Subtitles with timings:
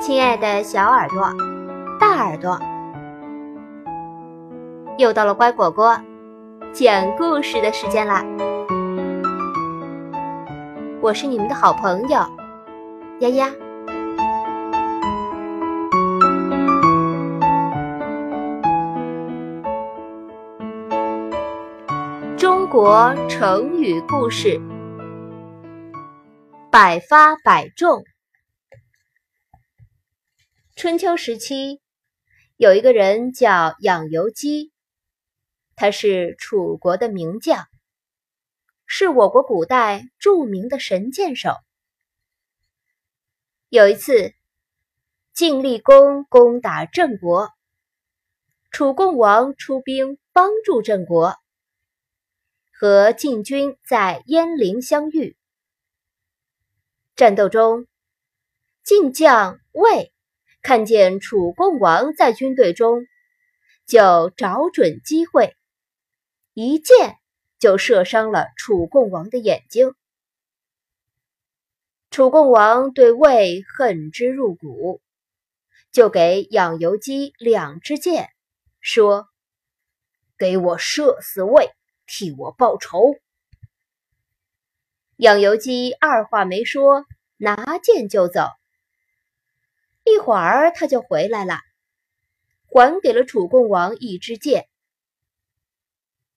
[0.00, 1.30] 亲爱的小耳朵、
[2.00, 2.58] 大耳朵，
[4.96, 5.94] 又到了乖果果
[6.72, 8.24] 讲故事的时间啦！
[11.02, 12.18] 我是你们的好朋友
[13.18, 13.50] 丫丫。
[22.38, 24.58] 中国成语故事：
[26.70, 28.02] 百发百中。
[30.80, 31.78] 春秋时期，
[32.56, 34.72] 有一个人叫养由基，
[35.76, 37.66] 他是楚国的名将，
[38.86, 41.52] 是我国古代著名的神箭手。
[43.68, 44.32] 有一次，
[45.34, 47.50] 晋厉公攻打郑国，
[48.70, 51.34] 楚共王出兵帮助郑国，
[52.72, 55.36] 和晋军在鄢陵相遇。
[57.16, 57.86] 战斗中，
[58.82, 60.10] 晋将魏。
[60.62, 63.06] 看见楚共王在军队中，
[63.86, 65.56] 就找准机会，
[66.54, 67.16] 一箭
[67.58, 69.94] 就射伤了楚共王的眼睛。
[72.10, 75.00] 楚共王对魏恨之入骨，
[75.92, 78.28] 就给养由基两支箭，
[78.80, 79.28] 说
[80.36, 81.70] ：“给我射死魏，
[82.06, 83.14] 替我报仇。”
[85.16, 88.59] 养由基二话没说，拿剑就走。
[90.04, 91.58] 一会儿他就回来了，
[92.66, 94.68] 还给了楚共王一支箭。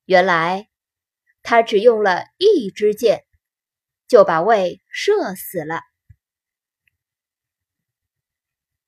[0.05, 0.67] 原来
[1.41, 3.23] 他只用了一支箭，
[4.07, 5.81] 就把魏射死了。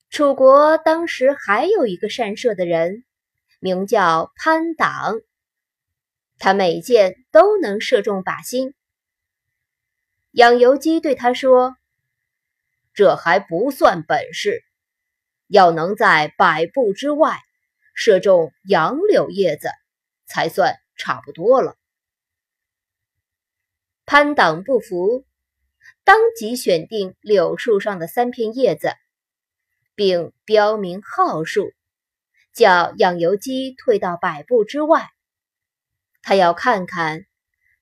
[0.09, 3.03] 楚国当时还有一个善射的人，
[3.59, 5.19] 名叫潘党，
[6.37, 8.73] 他每箭都能射中靶心。
[10.31, 11.75] 养由基对他说
[12.95, 14.63] ：“这还不算本事。”
[15.47, 17.37] 要能在百步之外
[17.93, 19.69] 射中杨柳叶子，
[20.25, 21.77] 才算差不多了。
[24.07, 25.23] 潘党不服，
[26.03, 28.93] 当即选定柳树上的三片叶子，
[29.93, 31.73] 并标明号数，
[32.51, 35.09] 叫养由基退到百步之外。
[36.23, 37.27] 他要看看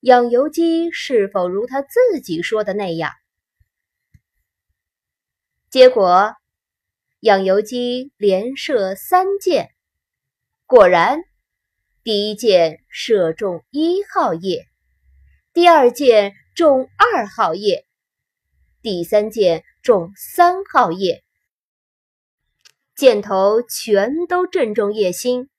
[0.01, 3.13] 养由基是否如他自己说的那样。
[5.73, 6.35] 结果。
[7.21, 9.71] 养由基连射三箭，
[10.67, 11.23] 果然，
[12.03, 14.67] 第一箭射中一号叶，
[15.51, 17.87] 第二箭中二号叶，
[18.83, 21.23] 第三箭中三号叶，
[22.95, 25.49] 箭头全都正中叶心。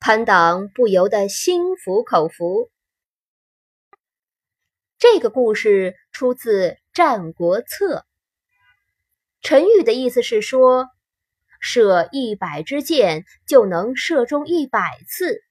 [0.00, 2.70] 潘党不由得心服口服。
[4.98, 8.00] 这个故事出自《战国策》。
[9.44, 10.88] 成语的意思是说，
[11.60, 15.42] 射一百支箭就能射中一百次，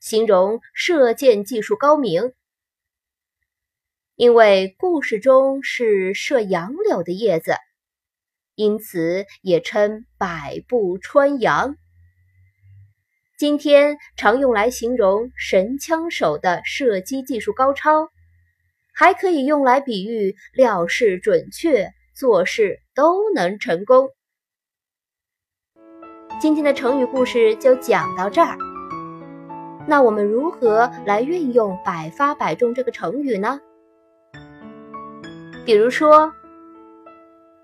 [0.00, 2.32] 形容射箭技术高明。
[4.16, 7.56] 因为故事中是射杨柳的叶子，
[8.54, 11.76] 因此也称百步穿杨。
[13.36, 18.08] 今天常用来形容神枪手的射击技术高超，
[18.94, 21.90] 还可以用来比喻料事准确。
[22.22, 24.08] 做事都能成功。
[26.40, 28.56] 今天的成语故事就讲到这儿。
[29.88, 33.58] 那我们如何来运用“百发百中”这个成语呢？
[35.66, 36.32] 比如说，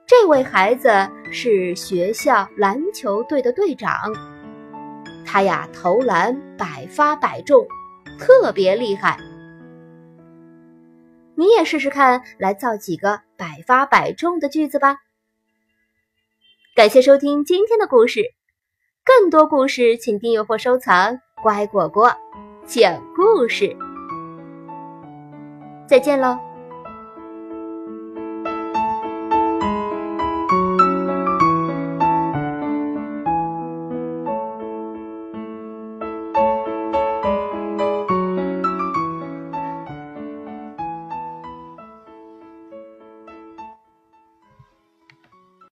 [0.05, 0.91] 这位孩子
[1.31, 4.13] 是学校篮球队的队长，
[5.25, 7.65] 他呀投篮百发百中，
[8.19, 9.17] 特别厉害。
[11.39, 14.97] 你也试试看，来造几个百发百中的句子吧。
[16.75, 18.23] 感谢收听今天的故事，
[19.05, 21.21] 更多故事请订阅或收藏。
[21.41, 22.13] 乖果果
[22.67, 23.77] 讲故事，
[25.89, 26.48] 再见喽。